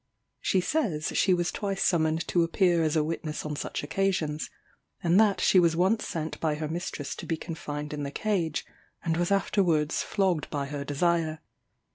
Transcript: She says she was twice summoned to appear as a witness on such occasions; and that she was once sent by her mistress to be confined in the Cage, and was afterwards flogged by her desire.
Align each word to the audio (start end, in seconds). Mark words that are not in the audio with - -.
She 0.39 0.61
says 0.61 1.15
she 1.15 1.31
was 1.31 1.51
twice 1.51 1.83
summoned 1.83 2.27
to 2.29 2.41
appear 2.41 2.81
as 2.81 2.95
a 2.95 3.03
witness 3.03 3.45
on 3.45 3.55
such 3.55 3.83
occasions; 3.83 4.49
and 5.03 5.19
that 5.19 5.39
she 5.39 5.59
was 5.59 5.75
once 5.75 6.07
sent 6.07 6.39
by 6.39 6.55
her 6.55 6.67
mistress 6.67 7.13
to 7.17 7.27
be 7.27 7.37
confined 7.37 7.93
in 7.93 8.01
the 8.01 8.09
Cage, 8.09 8.65
and 9.05 9.15
was 9.15 9.29
afterwards 9.29 10.01
flogged 10.01 10.49
by 10.49 10.65
her 10.65 10.83
desire. 10.83 11.37